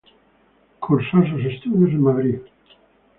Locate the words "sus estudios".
1.27-1.91